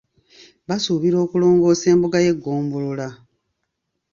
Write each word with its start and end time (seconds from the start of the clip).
Basuubira 0.67 1.17
okulongoosa 1.25 1.85
embuga 1.93 2.17
y’eggombolola. 2.25 3.07